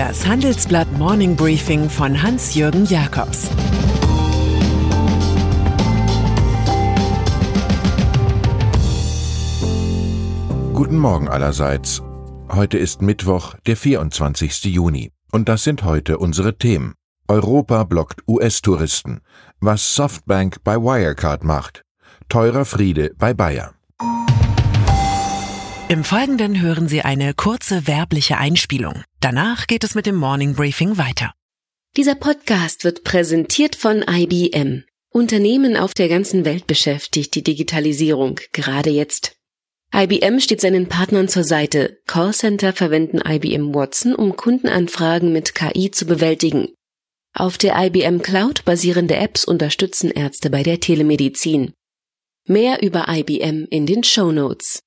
[0.00, 3.50] Das Handelsblatt Morning Briefing von Hans-Jürgen Jakobs
[10.72, 12.00] Guten Morgen allerseits.
[12.50, 14.64] Heute ist Mittwoch, der 24.
[14.64, 15.12] Juni.
[15.32, 16.94] Und das sind heute unsere Themen.
[17.28, 19.20] Europa blockt US-Touristen.
[19.60, 21.84] Was Softbank bei Wirecard macht.
[22.30, 23.74] Teurer Friede bei Bayer.
[25.90, 29.02] Im Folgenden hören Sie eine kurze werbliche Einspielung.
[29.18, 31.32] Danach geht es mit dem Morning Briefing weiter.
[31.96, 34.84] Dieser Podcast wird präsentiert von IBM.
[35.12, 39.34] Unternehmen auf der ganzen Welt beschäftigt die Digitalisierung, gerade jetzt.
[39.92, 41.98] IBM steht seinen Partnern zur Seite.
[42.06, 46.68] Callcenter verwenden IBM Watson, um Kundenanfragen mit KI zu bewältigen.
[47.34, 51.72] Auf der IBM Cloud basierende Apps unterstützen Ärzte bei der Telemedizin.
[52.46, 54.84] Mehr über IBM in den Show Notes.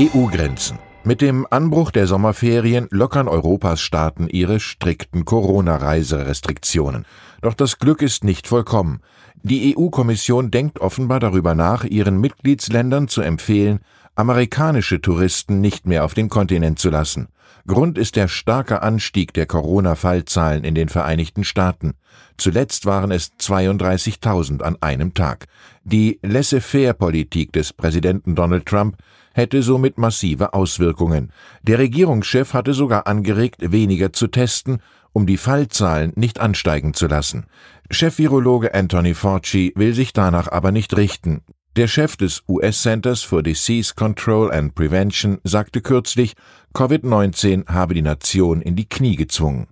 [0.00, 0.78] EU-Grenzen.
[1.02, 7.04] Mit dem Anbruch der Sommerferien lockern Europas Staaten ihre strikten Corona-Reiserestriktionen.
[7.42, 9.00] Doch das Glück ist nicht vollkommen.
[9.42, 13.80] Die EU-Kommission denkt offenbar darüber nach, ihren Mitgliedsländern zu empfehlen,
[14.14, 17.26] amerikanische Touristen nicht mehr auf den Kontinent zu lassen.
[17.66, 21.94] Grund ist der starke Anstieg der Corona-Fallzahlen in den Vereinigten Staaten.
[22.36, 25.46] Zuletzt waren es 32.000 an einem Tag.
[25.84, 28.96] Die Laissez-faire-Politik des Präsidenten Donald Trump
[29.34, 31.32] hätte somit massive Auswirkungen.
[31.62, 34.78] Der Regierungschef hatte sogar angeregt, weniger zu testen,
[35.12, 37.46] um die Fallzahlen nicht ansteigen zu lassen.
[37.90, 41.42] Chef-Virologe Anthony Fauci will sich danach aber nicht richten.
[41.76, 46.34] Der Chef des US Centers for Disease Control and Prevention sagte kürzlich,
[46.74, 49.68] Covid-19 habe die Nation in die Knie gezwungen.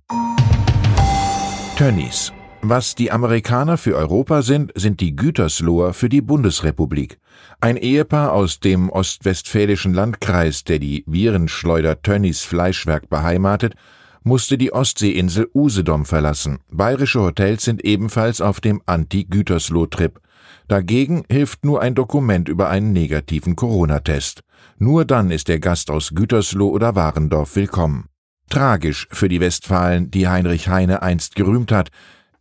[1.77, 2.31] Tönnies.
[2.61, 7.19] Was die Amerikaner für Europa sind, sind die Gütersloher für die Bundesrepublik.
[7.61, 13.75] Ein Ehepaar aus dem ostwestfälischen Landkreis, der die Virenschleuder Tönnies Fleischwerk beheimatet,
[14.23, 16.59] musste die Ostseeinsel Usedom verlassen.
[16.69, 20.19] Bayerische Hotels sind ebenfalls auf dem Anti-Gütersloh-Trip.
[20.67, 24.41] Dagegen hilft nur ein Dokument über einen negativen Corona-Test.
[24.77, 28.09] Nur dann ist der Gast aus Gütersloh oder Warendorf willkommen.
[28.49, 31.89] Tragisch für die Westfalen, die Heinrich Heine einst gerühmt hat,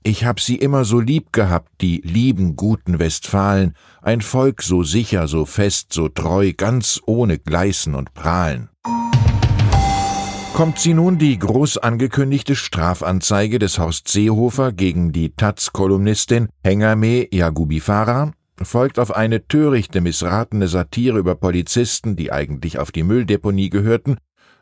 [0.02, 5.26] ich hab sie immer so lieb gehabt, die lieben, guten Westfalen, ein Volk so sicher,
[5.26, 8.68] so fest, so treu, ganz ohne Gleißen und Prahlen.
[10.56, 18.32] Kommt sie nun die groß angekündigte Strafanzeige des Horst Seehofer gegen die Taz-Kolumnistin Hengame Yagubifara?
[18.62, 24.16] Folgt auf eine törichte, missratene Satire über Polizisten, die eigentlich auf die Mülldeponie gehörten,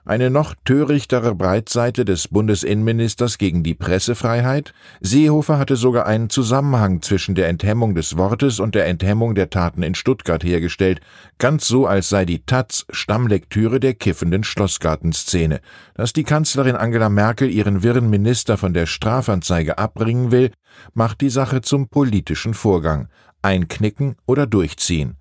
[0.05, 4.75] eine noch törichtere Breitseite des Bundesinnenministers gegen die Pressefreiheit?
[5.01, 9.83] Seehofer hatte sogar einen Zusammenhang zwischen der Enthemmung des Wortes und der Enthemmung der Taten
[9.83, 11.01] in Stuttgart hergestellt,
[11.39, 15.61] ganz so, als sei die Taz Stammlektüre der kiffenden Schlossgartenszene.
[15.95, 20.51] Dass die Kanzlerin Angela Merkel ihren wirren Minister von der Strafanzeige abbringen will,
[20.93, 23.09] macht die Sache zum politischen Vorgang.
[23.43, 25.17] Einknicken oder durchziehen.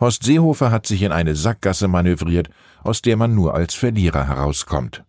[0.00, 2.48] Horst Seehofer hat sich in eine Sackgasse manövriert,
[2.82, 5.04] aus der man nur als Verlierer herauskommt.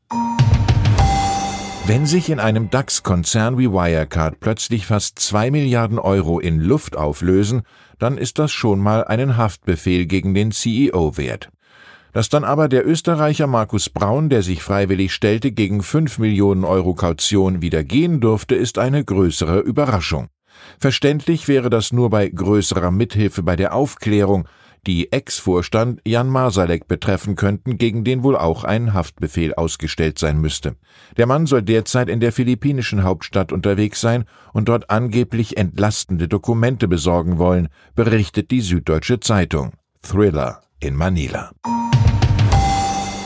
[1.88, 7.64] Wenn sich in einem DAX-Konzern wie Wirecard plötzlich fast zwei Milliarden Euro in Luft auflösen,
[8.00, 11.50] dann ist das schon mal einen Haftbefehl gegen den CEO wert.
[12.12, 16.94] Dass dann aber der Österreicher Markus Braun, der sich freiwillig stellte, gegen fünf Millionen Euro
[16.94, 20.28] Kaution wieder gehen durfte, ist eine größere Überraschung.
[20.78, 24.48] Verständlich wäre das nur bei größerer Mithilfe bei der Aufklärung,
[24.88, 30.76] die Ex-Vorstand Jan Marsalek betreffen könnten, gegen den wohl auch ein Haftbefehl ausgestellt sein müsste.
[31.18, 36.88] Der Mann soll derzeit in der philippinischen Hauptstadt unterwegs sein und dort angeblich entlastende Dokumente
[36.88, 39.74] besorgen wollen, berichtet die Süddeutsche Zeitung.
[40.02, 41.52] Thriller in Manila.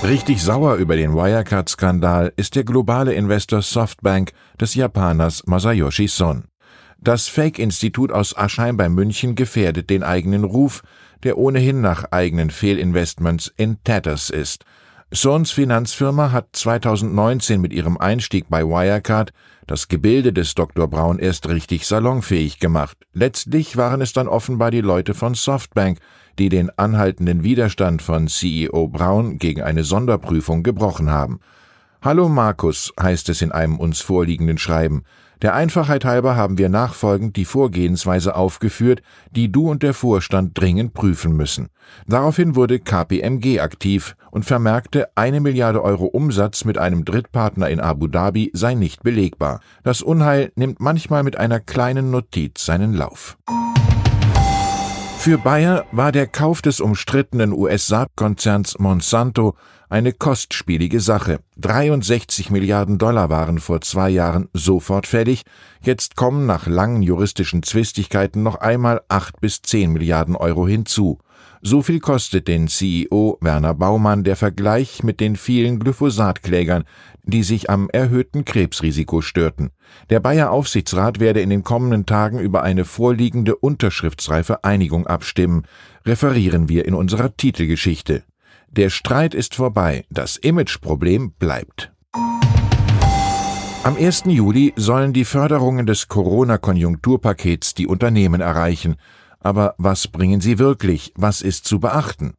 [0.04, 6.44] Richtig sauer über den Wirecard-Skandal ist der globale Investor Softbank des Japaners Masayoshi Son.
[7.00, 10.82] Das Fake-Institut aus Aschheim bei München gefährdet den eigenen Ruf,
[11.26, 14.64] der ohnehin nach eigenen Fehlinvestments in Tatters ist.
[15.12, 19.34] Sons Finanzfirma hat 2019 mit ihrem Einstieg bei Wirecard
[19.68, 20.88] das Gebilde des Dr.
[20.88, 22.98] Braun erst richtig salonfähig gemacht.
[23.14, 26.00] Letztlich waren es dann offenbar die Leute von Softbank,
[26.38, 31.40] die den anhaltenden Widerstand von CEO Braun gegen eine Sonderprüfung gebrochen haben.
[32.02, 35.04] Hallo Markus, heißt es in einem uns vorliegenden Schreiben.
[35.42, 39.02] Der Einfachheit halber haben wir nachfolgend die Vorgehensweise aufgeführt,
[39.32, 41.68] die du und der Vorstand dringend prüfen müssen.
[42.08, 48.08] Daraufhin wurde KPMG aktiv und vermerkte, eine Milliarde Euro Umsatz mit einem Drittpartner in Abu
[48.08, 49.60] Dhabi sei nicht belegbar.
[49.84, 53.38] Das Unheil nimmt manchmal mit einer kleinen Notiz seinen Lauf.
[55.26, 59.56] Für Bayer war der Kauf des umstrittenen US-Saatkonzerns Monsanto
[59.90, 61.40] eine kostspielige Sache.
[61.58, 65.42] 63 Milliarden Dollar waren vor zwei Jahren sofort fällig.
[65.82, 71.18] Jetzt kommen nach langen juristischen Zwistigkeiten noch einmal acht bis zehn Milliarden Euro hinzu.
[71.68, 76.84] So viel kostet den CEO Werner Baumann der Vergleich mit den vielen Glyphosatklägern,
[77.24, 79.72] die sich am erhöhten Krebsrisiko störten.
[80.12, 85.64] Der Bayer Aufsichtsrat werde in den kommenden Tagen über eine vorliegende unterschriftsreife Einigung abstimmen,
[86.06, 88.22] referieren wir in unserer Titelgeschichte.
[88.70, 91.92] Der Streit ist vorbei, das Imageproblem bleibt.
[93.86, 94.26] Am 1.
[94.28, 98.98] Juli sollen die Förderungen des Corona-Konjunkturpakets die Unternehmen erreichen.
[99.46, 101.14] Aber was bringen sie wirklich?
[101.16, 102.34] Was ist zu beachten?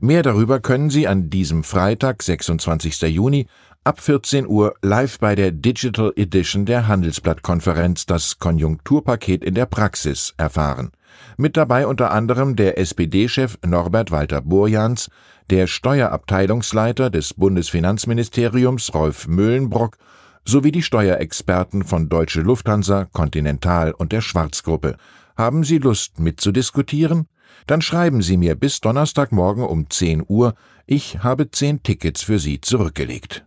[0.00, 3.02] Mehr darüber können Sie an diesem Freitag, 26.
[3.12, 3.48] Juni,
[3.82, 10.34] ab 14 Uhr live bei der Digital Edition der Handelsblattkonferenz Das Konjunkturpaket in der Praxis
[10.36, 10.92] erfahren.
[11.36, 15.10] Mit dabei unter anderem der SPD-Chef Norbert Walter Burjans,
[15.50, 19.96] der Steuerabteilungsleiter des Bundesfinanzministeriums Rolf Mühlenbrock
[20.44, 24.96] sowie die Steuerexperten von Deutsche Lufthansa, Continental und der Schwarzgruppe.
[25.36, 27.26] Haben Sie Lust mitzudiskutieren?
[27.66, 30.54] Dann schreiben Sie mir bis Donnerstagmorgen um 10 Uhr.
[30.86, 33.44] Ich habe 10 Tickets für Sie zurückgelegt.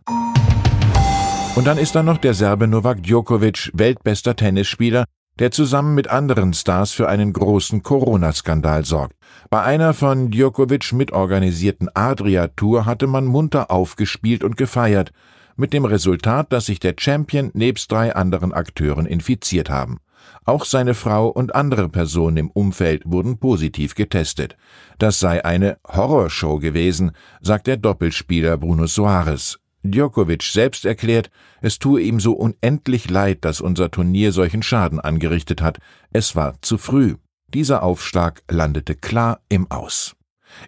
[1.54, 5.04] Und dann ist da noch der Serbe Novak Djokovic, weltbester Tennisspieler,
[5.38, 9.16] der zusammen mit anderen Stars für einen großen Corona-Skandal sorgt.
[9.50, 15.12] Bei einer von Djokovic mitorganisierten Adria-Tour hatte man munter aufgespielt und gefeiert,
[15.56, 19.98] mit dem Resultat, dass sich der Champion nebst drei anderen Akteuren infiziert haben.
[20.44, 24.56] Auch seine Frau und andere Personen im Umfeld wurden positiv getestet.
[24.98, 29.58] Das sei eine Horrorshow gewesen, sagt der Doppelspieler Bruno Soares.
[29.82, 31.30] Djokovic selbst erklärt,
[31.60, 35.78] es tue ihm so unendlich leid, dass unser Turnier solchen Schaden angerichtet hat.
[36.12, 37.16] Es war zu früh.
[37.54, 40.16] Dieser Aufschlag landete klar im Aus.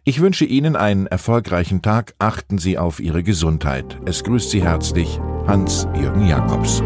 [0.04, 2.14] Ich wünsche Ihnen einen erfolgreichen Tag.
[2.18, 3.98] Achten Sie auf Ihre Gesundheit.
[4.06, 6.82] Es grüßt Sie herzlich Hans-Jürgen Jakobs.